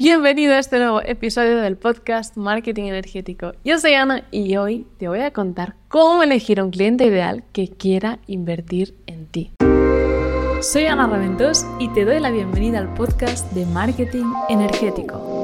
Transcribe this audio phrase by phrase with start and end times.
[0.00, 3.54] Bienvenido a este nuevo episodio del podcast Marketing Energético.
[3.64, 7.66] Yo soy Ana y hoy te voy a contar cómo elegir un cliente ideal que
[7.66, 9.50] quiera invertir en ti.
[10.62, 15.42] Soy Ana Raventós y te doy la bienvenida al podcast de Marketing Energético.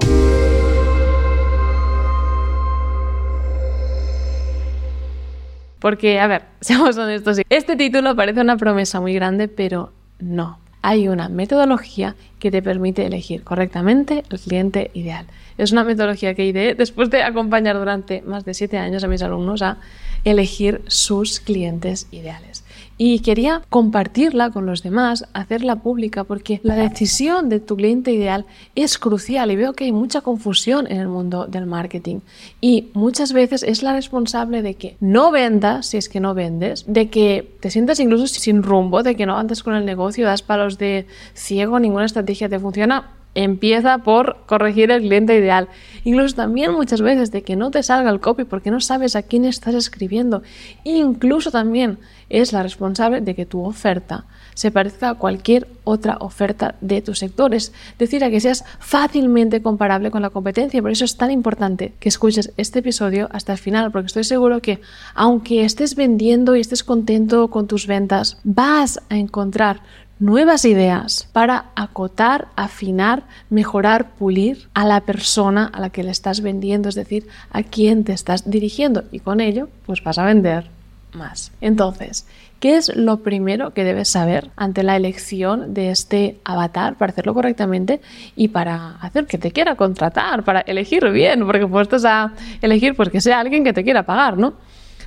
[5.80, 11.09] Porque, a ver, seamos honestos, este título parece una promesa muy grande, pero no hay
[11.09, 15.25] una metodología que te permite elegir correctamente el cliente ideal.
[15.57, 19.23] Es una metodología que ideé después de acompañar durante más de siete años a mis
[19.23, 19.79] alumnos a
[20.24, 22.63] elegir sus clientes ideales
[22.97, 28.47] y quería compartirla con los demás, hacerla pública, porque la decisión de tu cliente ideal
[28.75, 32.21] es crucial y veo que hay mucha confusión en el mundo del marketing.
[32.61, 36.85] Y muchas veces es la responsable de que no vendas, si es que no vendes,
[36.87, 40.43] de que te sientas incluso sin rumbo, de que no andes con el negocio, das
[40.43, 45.69] palos de ciego, ninguna estrategia te funciona empieza por corregir el cliente ideal.
[46.05, 49.23] Incluso también muchas veces de que no te salga el copy porque no sabes a
[49.23, 50.43] quién estás escribiendo.
[50.85, 54.24] Incluso también es la responsable de que tu oferta
[54.55, 57.73] se parezca a cualquier otra oferta de tus sectores.
[57.93, 60.80] Es decir, a que seas fácilmente comparable con la competencia.
[60.80, 64.60] Por eso es tan importante que escuches este episodio hasta el final, porque estoy seguro
[64.60, 64.81] que
[65.15, 69.82] aunque estés vendiendo y estés contento con tus ventas, vas a encontrar
[70.25, 76.41] nuevas ideas para acotar, afinar, mejorar, pulir a la persona a la que le estás
[76.41, 80.71] vendiendo, es decir, a quién te estás dirigiendo y con ello pues vas a vender
[81.12, 81.53] más.
[81.61, 82.27] Entonces,
[82.59, 87.34] ¿qué es lo primero que debes saber ante la elección de este avatar para hacerlo
[87.34, 88.00] correctamente
[88.34, 93.11] y para hacer que te quiera contratar, para elegir bien, porque puestos a elegir pues
[93.11, 94.55] que sea alguien que te quiera pagar, ¿no?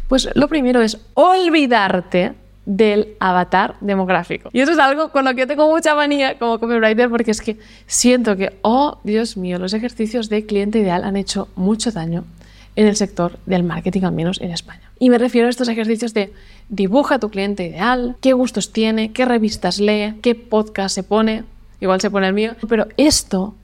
[0.07, 2.35] Pues lo primero es olvidarte
[2.67, 4.49] del avatar demográfico.
[4.51, 7.57] Y eso es algo con lo que tengo mucha manía como copywriter porque es que
[7.85, 12.25] siento que, oh Dios mío, los ejercicios de cliente ideal han hecho mucho daño
[12.75, 14.91] en el sector del marketing, al menos en España.
[14.99, 16.33] Y me refiero a estos ejercicios de
[16.67, 21.45] dibuja tu cliente ideal, qué gustos tiene, qué revistas lee, qué podcast se pone,
[21.79, 23.55] igual se pone el mío, pero esto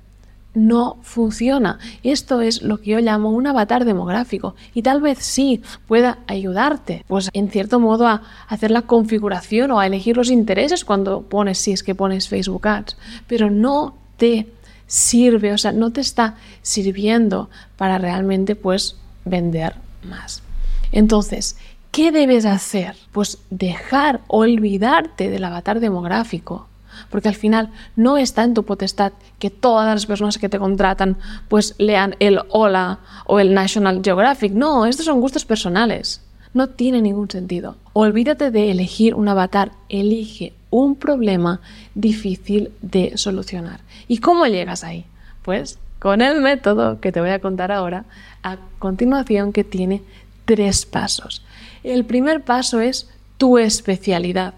[0.53, 1.79] no funciona.
[2.03, 7.03] Esto es lo que yo llamo un avatar demográfico y tal vez sí pueda ayudarte,
[7.07, 11.57] pues en cierto modo a hacer la configuración o a elegir los intereses cuando pones,
[11.57, 12.97] si es que pones Facebook Ads,
[13.27, 14.47] pero no te
[14.87, 20.43] sirve, o sea, no te está sirviendo para realmente pues vender más.
[20.91, 21.57] Entonces,
[21.91, 22.95] ¿qué debes hacer?
[23.11, 26.67] Pues dejar, olvidarte del avatar demográfico
[27.13, 31.15] porque al final no está en tu potestad que todas las personas que te contratan
[31.47, 34.51] pues lean el Hola o el National Geographic.
[34.51, 36.21] No, estos son gustos personales.
[36.55, 37.77] No tiene ningún sentido.
[37.93, 41.61] Olvídate de elegir un avatar, elige un problema
[41.93, 43.81] difícil de solucionar.
[44.07, 45.05] ¿Y cómo llegas ahí?
[45.43, 48.05] Pues con el método que te voy a contar ahora
[48.41, 50.01] a continuación que tiene
[50.45, 51.43] tres pasos.
[51.83, 53.07] El primer paso es
[53.37, 54.55] tu especialidad.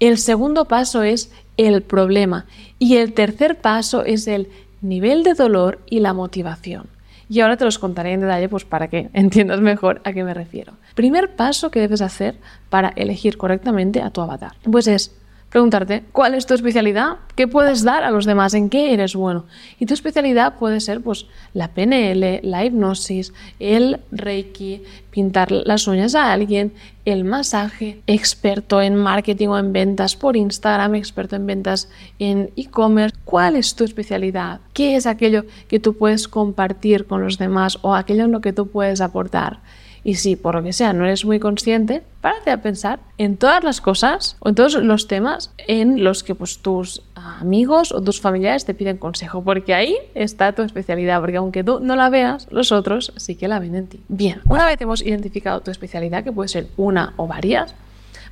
[0.00, 2.46] El segundo paso es el problema.
[2.78, 4.48] Y el tercer paso es el
[4.82, 6.88] nivel de dolor y la motivación.
[7.28, 10.34] Y ahora te los contaré en detalle pues para que entiendas mejor a qué me
[10.34, 10.74] refiero.
[10.94, 12.36] Primer paso que debes hacer
[12.68, 14.52] para elegir correctamente a tu avatar.
[14.70, 15.12] Pues es
[15.54, 19.46] preguntarte cuál es tu especialidad, qué puedes dar a los demás, en qué eres bueno.
[19.78, 24.82] Y tu especialidad puede ser pues la PNL, la hipnosis, el reiki,
[25.12, 26.72] pintar las uñas a alguien,
[27.04, 31.88] el masaje, experto en marketing o en ventas por Instagram, experto en ventas
[32.18, 33.16] en e-commerce.
[33.24, 34.58] ¿Cuál es tu especialidad?
[34.72, 38.52] ¿Qué es aquello que tú puedes compartir con los demás o aquello en lo que
[38.52, 39.60] tú puedes aportar?
[40.04, 43.64] Y si por lo que sea no eres muy consciente, párate a pensar en todas
[43.64, 48.20] las cosas o en todos los temas en los que pues, tus amigos o tus
[48.20, 52.46] familiares te piden consejo, porque ahí está tu especialidad, porque aunque tú no la veas,
[52.50, 54.02] los otros sí que la ven en ti.
[54.08, 57.74] Bien, una vez hemos identificado tu especialidad, que puede ser una o varias,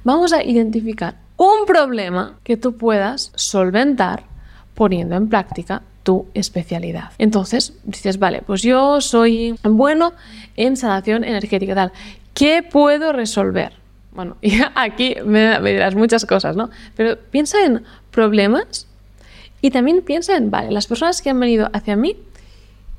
[0.04, 4.25] vamos a identificar un problema que tú puedas solventar
[4.75, 7.13] poniendo en práctica tu especialidad.
[7.19, 10.13] Entonces dices, vale, pues yo soy bueno
[10.57, 11.93] en sanación energética, tal.
[12.34, 13.75] ¿Qué puedo resolver?
[14.13, 16.71] Bueno, y aquí me, dirás muchas cosas, ¿no?
[16.97, 18.87] Pero piensa en problemas
[19.60, 22.16] y también piensa en, vale, las personas que han venido hacia mí,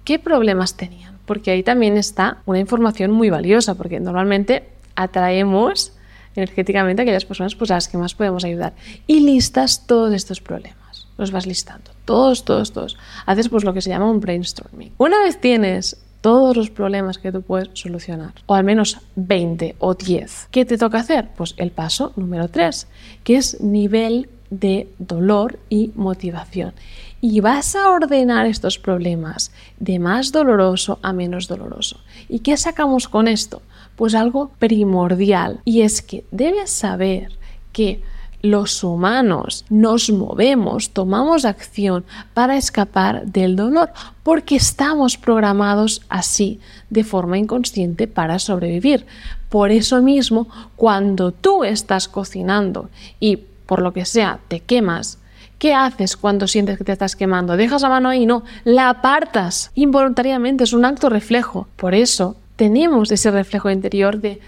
[0.06, 1.18] ¿qué problemas tenían?
[1.26, 5.94] Porque ahí también está una información muy valiosa, porque normalmente atraemos
[6.36, 8.74] energéticamente a aquellas personas pues, a las que más podemos ayudar.
[9.08, 10.83] Y listas todos estos problemas
[11.24, 11.92] los vas listando.
[12.04, 12.98] Todos, todos, todos.
[13.25, 14.92] Haces pues lo que se llama un brainstorming.
[14.98, 19.94] Una vez tienes todos los problemas que tú puedes solucionar, o al menos 20 o
[19.94, 21.30] 10, ¿qué te toca hacer?
[21.36, 22.88] Pues el paso número 3,
[23.24, 26.74] que es nivel de dolor y motivación.
[27.20, 32.00] Y vas a ordenar estos problemas de más doloroso a menos doloroso.
[32.30, 33.62] ¿Y qué sacamos con esto?
[33.96, 35.60] Pues algo primordial.
[35.66, 37.38] Y es que debes saber
[37.72, 38.02] que
[38.44, 42.04] los humanos nos movemos, tomamos acción
[42.34, 43.92] para escapar del dolor,
[44.22, 46.60] porque estamos programados así,
[46.90, 49.06] de forma inconsciente, para sobrevivir.
[49.48, 52.90] Por eso mismo, cuando tú estás cocinando
[53.22, 55.18] y por lo que sea te quemas,
[55.60, 57.56] ¿Qué haces cuando sientes que te estás quemando?
[57.56, 58.25] ¿Dejas la mano ahí?
[58.25, 61.69] No, la apartas involuntariamente, es un acto reflejo.
[61.78, 64.42] Por eso tenemos ese reflejo interior de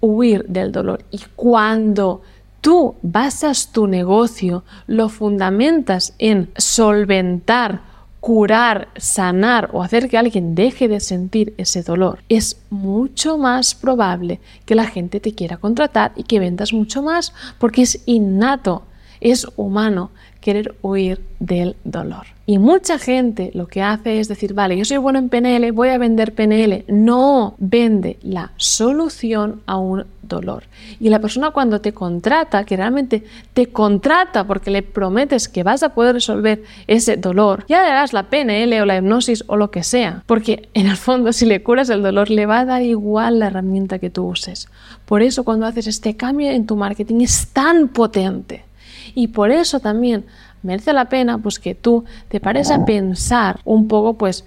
[0.00, 1.04] huir del dolor.
[1.10, 2.22] Y cuando
[2.66, 7.82] tú basas tu negocio, lo fundamentas en solventar,
[8.18, 14.40] curar, sanar o hacer que alguien deje de sentir ese dolor, es mucho más probable
[14.64, 18.82] que la gente te quiera contratar y que vendas mucho más porque es innato,
[19.20, 20.10] es humano
[20.40, 22.26] querer huir del dolor.
[22.48, 25.88] Y mucha gente lo que hace es decir, vale, yo soy bueno en PNL, voy
[25.88, 26.84] a vender PNL.
[26.86, 30.62] No, vende la solución a un dolor.
[31.00, 35.82] Y la persona cuando te contrata, que realmente te contrata porque le prometes que vas
[35.82, 39.72] a poder resolver ese dolor, ya le das la PNL o la hipnosis o lo
[39.72, 40.22] que sea.
[40.26, 43.48] Porque en el fondo si le curas el dolor le va a dar igual la
[43.48, 44.68] herramienta que tú uses.
[45.04, 48.65] Por eso cuando haces este cambio en tu marketing es tan potente.
[49.14, 50.24] Y por eso también
[50.62, 54.44] merece la pena pues que tú te pares a pensar un poco pues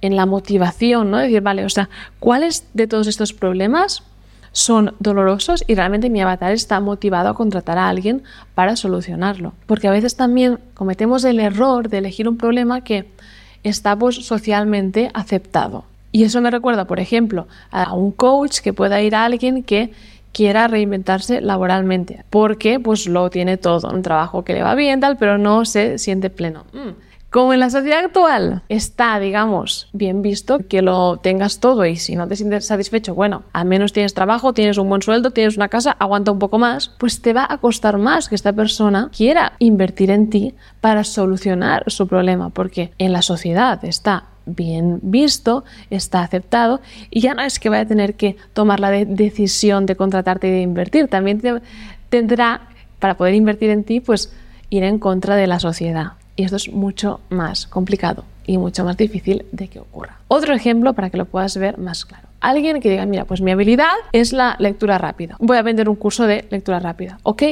[0.00, 1.18] en la motivación, ¿no?
[1.18, 1.88] Decir, vale, o sea,
[2.18, 4.02] ¿cuáles de todos estos problemas
[4.52, 8.22] son dolorosos y realmente mi avatar está motivado a contratar a alguien
[8.54, 9.52] para solucionarlo?
[9.66, 13.10] Porque a veces también cometemos el error de elegir un problema que
[13.62, 15.84] está pues socialmente aceptado.
[16.12, 19.92] Y eso me recuerda, por ejemplo, a un coach que pueda ir a alguien que
[20.32, 25.16] quiera reinventarse laboralmente, porque pues lo tiene todo, un trabajo que le va bien tal,
[25.16, 26.64] pero no se siente pleno.
[26.72, 27.10] Mm.
[27.30, 32.16] Como en la sociedad actual está, digamos, bien visto que lo tengas todo y si
[32.16, 35.68] no te sientes satisfecho, bueno, al menos tienes trabajo, tienes un buen sueldo, tienes una
[35.68, 39.52] casa, aguanta un poco más, pues te va a costar más que esta persona quiera
[39.60, 46.22] invertir en ti para solucionar su problema, porque en la sociedad está bien visto, está
[46.22, 46.80] aceptado
[47.10, 50.52] y ya no es que vaya a tener que tomar la decisión de contratarte y
[50.52, 51.40] de invertir, también
[52.08, 52.68] tendrá,
[52.98, 54.32] para poder invertir en ti, pues
[54.68, 56.12] ir en contra de la sociedad.
[56.36, 60.18] Y esto es mucho más complicado y mucho más difícil de que ocurra.
[60.28, 62.28] Otro ejemplo para que lo puedas ver más claro.
[62.40, 65.36] Alguien que diga, mira, pues mi habilidad es la lectura rápida.
[65.38, 67.18] Voy a vender un curso de lectura rápida.
[67.22, 67.42] Ok,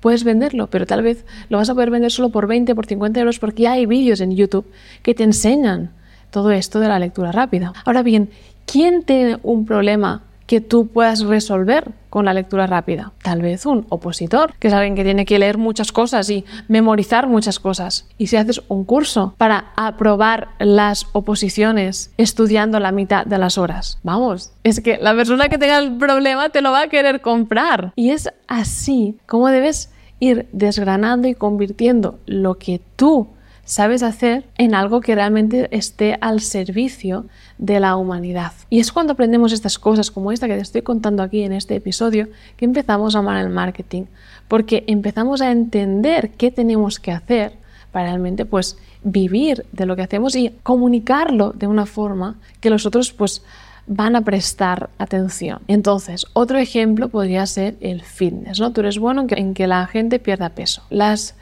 [0.00, 3.18] puedes venderlo, pero tal vez lo vas a poder vender solo por 20, por 50
[3.18, 4.70] euros porque ya hay vídeos en YouTube
[5.02, 5.90] que te enseñan
[6.36, 7.72] todo esto de la lectura rápida.
[7.86, 8.28] Ahora bien,
[8.66, 13.12] ¿quién tiene un problema que tú puedas resolver con la lectura rápida?
[13.22, 17.26] Tal vez un opositor, que es alguien que tiene que leer muchas cosas y memorizar
[17.26, 18.06] muchas cosas.
[18.18, 23.98] Y si haces un curso para aprobar las oposiciones estudiando la mitad de las horas,
[24.02, 27.94] vamos, es que la persona que tenga el problema te lo va a querer comprar.
[27.96, 29.90] Y es así como debes
[30.20, 33.28] ir desgranando y convirtiendo lo que tú
[33.66, 37.26] sabes hacer en algo que realmente esté al servicio
[37.58, 38.52] de la humanidad.
[38.70, 41.74] Y es cuando aprendemos estas cosas como esta que te estoy contando aquí en este
[41.74, 44.04] episodio que empezamos a amar el marketing,
[44.48, 47.54] porque empezamos a entender qué tenemos que hacer
[47.90, 52.86] para realmente pues vivir de lo que hacemos y comunicarlo de una forma que los
[52.86, 53.42] otros pues
[53.88, 55.60] van a prestar atención.
[55.66, 58.72] Entonces, otro ejemplo podría ser el fitness, ¿no?
[58.72, 60.82] Tú eres bueno en que, en que la gente pierda peso.
[60.90, 61.34] Las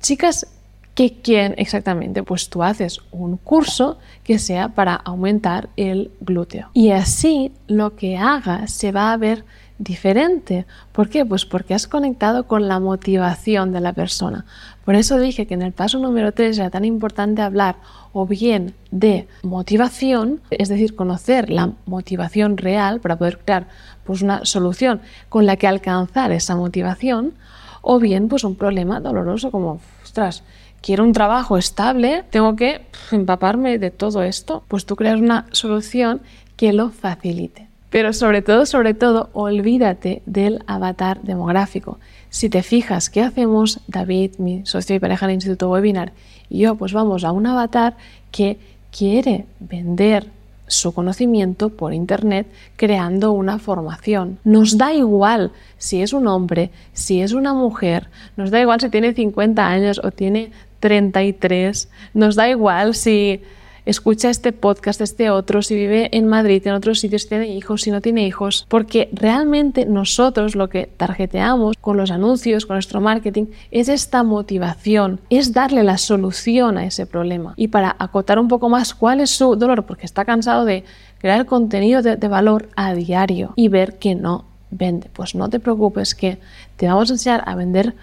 [0.00, 0.46] chicas
[0.94, 2.22] ¿Qué quién exactamente?
[2.22, 6.68] Pues tú haces un curso que sea para aumentar el glúteo.
[6.74, 9.44] Y así lo que hagas se va a ver
[9.78, 10.66] diferente.
[10.92, 11.24] ¿Por qué?
[11.24, 14.44] Pues porque has conectado con la motivación de la persona.
[14.84, 17.76] Por eso dije que en el paso número 3 era tan importante hablar
[18.12, 23.68] o bien de motivación, es decir, conocer la motivación real para poder crear
[24.04, 27.34] pues una solución con la que alcanzar esa motivación,
[27.80, 30.44] o bien pues un problema doloroso como, ostras,
[30.82, 36.20] quiero un trabajo estable, tengo que empaparme de todo esto, pues tú creas una solución
[36.56, 37.68] que lo facilite.
[37.88, 41.98] Pero sobre todo, sobre todo, olvídate del avatar demográfico.
[42.30, 46.12] Si te fijas, ¿qué hacemos David, mi socio y pareja del Instituto Webinar?
[46.48, 47.96] Y yo, pues vamos a un avatar
[48.30, 48.58] que
[48.90, 50.26] quiere vender
[50.66, 52.46] su conocimiento por Internet
[52.76, 54.38] creando una formación.
[54.42, 58.88] Nos da igual si es un hombre, si es una mujer, nos da igual si
[58.88, 60.50] tiene 50 años o tiene
[60.82, 63.40] 33, nos da igual si
[63.86, 67.82] escucha este podcast, este otro, si vive en Madrid, en otros sitios, si tiene hijos,
[67.82, 73.00] si no tiene hijos, porque realmente nosotros lo que targeteamos con los anuncios, con nuestro
[73.00, 77.54] marketing, es esta motivación, es darle la solución a ese problema.
[77.56, 80.84] Y para acotar un poco más cuál es su dolor, porque está cansado de
[81.18, 85.10] crear contenido de valor a diario y ver que no vende.
[85.12, 86.38] Pues no te preocupes que
[86.76, 87.94] te vamos a enseñar a vender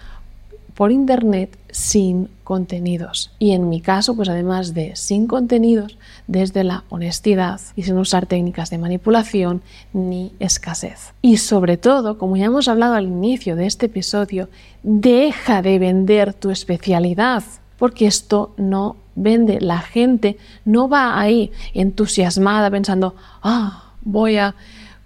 [0.80, 3.32] por internet sin contenidos.
[3.38, 8.24] Y en mi caso, pues además de sin contenidos, desde la honestidad y sin usar
[8.24, 9.60] técnicas de manipulación
[9.92, 11.12] ni escasez.
[11.20, 14.48] Y sobre todo, como ya hemos hablado al inicio de este episodio,
[14.82, 17.44] deja de vender tu especialidad,
[17.78, 19.60] porque esto no vende.
[19.60, 24.54] La gente no va ahí entusiasmada pensando, ah, voy a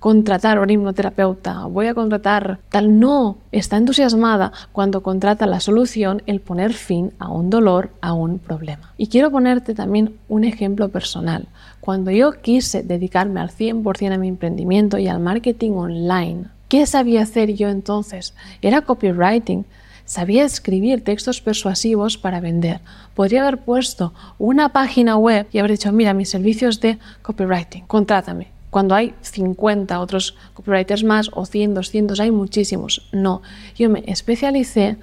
[0.05, 3.01] contratar a un hipnoterapeuta, voy a contratar tal.
[3.01, 8.39] No, está entusiasmada cuando contrata la solución, el poner fin a un dolor, a un
[8.39, 8.93] problema.
[8.99, 11.49] Y quiero ponerte también un ejemplo personal.
[11.81, 17.23] Cuando yo quise dedicarme al 100% a mi emprendimiento y al marketing online, ¿qué sabía
[17.23, 18.35] hacer yo entonces?
[18.61, 19.65] Era copywriting.
[20.05, 22.83] Sabía escribir textos persuasivos para vender.
[23.15, 28.54] Podría haber puesto una página web y haber dicho, mira, mis servicios de copywriting, contrátame
[28.75, 33.07] cuando hay 50 otros copywriters más o 100, 200, hay muchísimos.
[33.13, 33.41] No,
[33.77, 34.97] yo me especialicé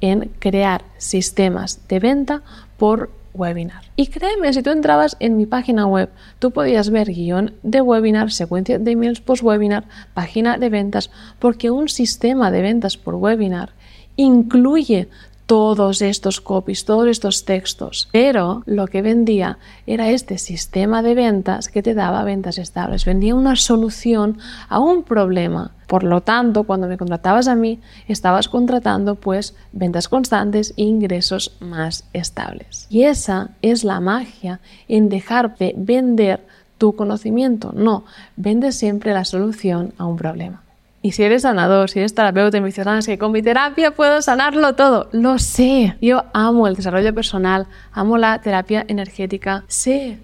[0.00, 2.42] en crear sistemas de venta
[2.78, 3.82] por webinar.
[3.96, 6.08] Y créeme, si tú entrabas en mi página web,
[6.38, 11.70] tú podías ver guion de webinar, secuencia de emails post webinar, página de ventas, porque
[11.70, 13.72] un sistema de ventas por webinar
[14.16, 15.10] incluye
[15.48, 18.10] todos estos copies, todos estos textos.
[18.12, 23.06] Pero lo que vendía era este sistema de ventas que te daba ventas estables.
[23.06, 24.36] Vendía una solución
[24.68, 25.72] a un problema.
[25.86, 31.56] Por lo tanto, cuando me contratabas a mí, estabas contratando pues ventas constantes e ingresos
[31.60, 32.86] más estables.
[32.90, 37.72] Y esa es la magia en dejar de vender tu conocimiento.
[37.74, 38.04] No,
[38.36, 40.67] vende siempre la solución a un problema.
[41.00, 43.40] Y si eres sanador, si eres terapeuta y me dices, ah, es que con mi
[43.40, 45.08] terapia puedo sanarlo todo.
[45.12, 45.96] Lo sé.
[46.00, 49.64] Yo amo el desarrollo personal, amo la terapia energética.
[49.68, 50.18] Sé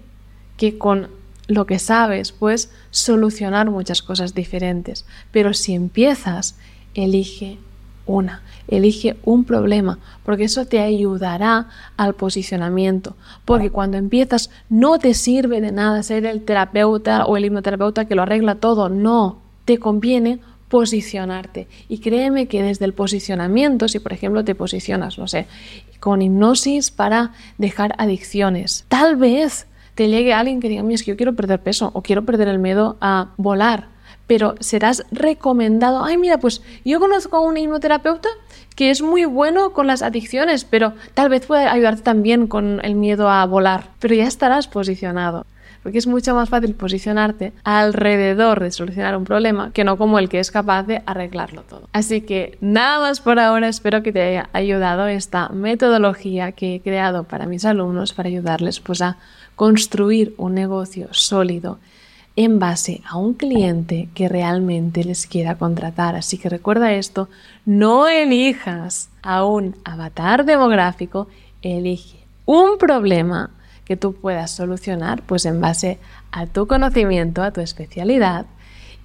[0.57, 1.09] que con
[1.47, 5.05] lo que sabes puedes solucionar muchas cosas diferentes.
[5.31, 6.57] Pero si empiezas,
[6.93, 7.57] elige
[8.05, 13.15] una, elige un problema, porque eso te ayudará al posicionamiento.
[13.45, 18.15] Porque cuando empiezas no te sirve de nada ser el terapeuta o el hipnoterapeuta que
[18.15, 18.89] lo arregla todo.
[18.89, 21.67] No, te conviene posicionarte.
[21.87, 25.47] Y créeme que desde el posicionamiento, si por ejemplo te posicionas, no sé,
[25.99, 31.11] con hipnosis para dejar adicciones, tal vez te llegue alguien que diga, mira, es que
[31.11, 33.87] yo quiero perder peso o quiero perder el miedo a volar,
[34.27, 38.29] pero serás recomendado, ay, mira, pues yo conozco a un hipnoterapeuta
[38.75, 42.95] que es muy bueno con las adicciones, pero tal vez puede ayudarte también con el
[42.95, 45.45] miedo a volar, pero ya estarás posicionado
[45.85, 50.29] porque es mucho más fácil posicionarte alrededor de solucionar un problema que no como el
[50.29, 51.87] que es capaz de arreglarlo todo.
[51.93, 56.81] Así que nada más por ahora, espero que te haya ayudado esta metodología que he
[56.81, 59.17] creado para mis alumnos para ayudarles pues a
[59.55, 61.77] construir un negocio sólido
[62.35, 66.15] en base a un cliente que realmente les quiera contratar.
[66.15, 67.29] Así que recuerda esto,
[67.63, 71.27] no elijas a un avatar demográfico,
[71.61, 73.51] elige un problema
[73.85, 75.99] que tú puedas solucionar pues en base
[76.31, 78.47] a tu conocimiento, a tu especialidad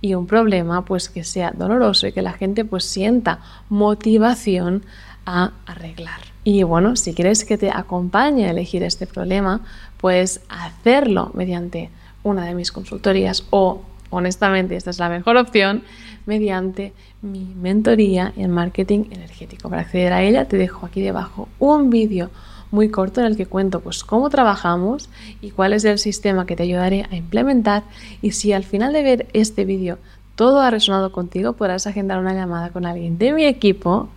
[0.01, 4.85] y un problema pues que sea doloroso y que la gente pues sienta motivación
[5.27, 6.21] a arreglar.
[6.43, 9.61] Y bueno, si quieres que te acompañe a elegir este problema,
[9.99, 11.91] pues hacerlo mediante
[12.23, 15.83] una de mis consultorías o honestamente esta es la mejor opción
[16.27, 19.69] mediante mi mentoría en marketing energético.
[19.69, 22.31] Para acceder a ella te dejo aquí debajo un vídeo
[22.71, 25.09] muy corto en el que cuento pues cómo trabajamos
[25.41, 27.83] y cuál es el sistema que te ayudaré a implementar
[28.23, 29.99] y si al final de ver este vídeo
[30.35, 34.09] todo ha resonado contigo podrás agendar una llamada con alguien de mi equipo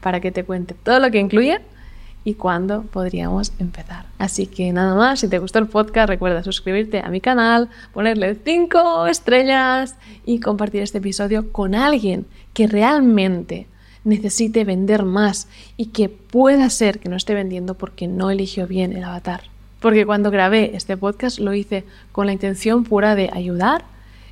[0.00, 1.60] para que te cuente todo lo que incluye
[2.24, 4.06] y cuándo podríamos empezar.
[4.18, 8.36] Así que nada más, si te gustó el podcast recuerda suscribirte a mi canal, ponerle
[8.36, 13.66] 5 estrellas y compartir este episodio con alguien que realmente
[14.04, 18.92] necesite vender más y que pueda ser que no esté vendiendo porque no eligió bien
[18.92, 19.42] el avatar.
[19.80, 23.84] Porque cuando grabé este podcast lo hice con la intención pura de ayudar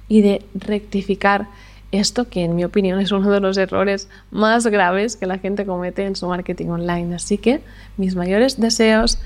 [0.08, 1.48] y de rectificar
[1.92, 5.66] esto que en mi opinión es uno de los errores más graves que la gente
[5.66, 7.16] comete en su marketing online.
[7.16, 7.60] Así que
[7.96, 9.18] mis mayores deseos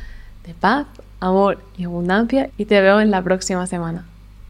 [0.47, 0.87] de paz,
[1.21, 4.07] amor y abundancia y te veo en la próxima semana.